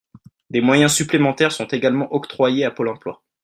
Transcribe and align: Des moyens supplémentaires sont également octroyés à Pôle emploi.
Des 0.49 0.61
moyens 0.61 0.93
supplémentaires 0.95 1.51
sont 1.51 1.67
également 1.67 2.11
octroyés 2.11 2.65
à 2.65 2.71
Pôle 2.71 2.87
emploi. 2.89 3.21